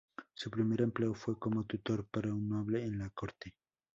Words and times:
Su 0.33 0.49
primer 0.49 0.81
empleo 0.81 1.13
fue 1.13 1.37
como 1.37 1.63
tutor 1.65 2.03
para 2.07 2.33
un 2.33 2.49
noble 2.49 2.83
en 2.83 2.97
la 2.97 3.11
corte. 3.11 3.53